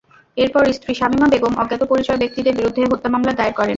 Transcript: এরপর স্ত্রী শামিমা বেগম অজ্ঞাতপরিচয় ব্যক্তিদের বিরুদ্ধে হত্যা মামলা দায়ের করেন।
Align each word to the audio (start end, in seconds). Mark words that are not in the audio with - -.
এরপর 0.37 0.63
স্ত্রী 0.73 0.93
শামিমা 0.93 1.27
বেগম 1.29 1.53
অজ্ঞাতপরিচয় 1.57 2.19
ব্যক্তিদের 2.19 2.57
বিরুদ্ধে 2.59 2.81
হত্যা 2.91 3.09
মামলা 3.09 3.33
দায়ের 3.33 3.55
করেন। 3.55 3.69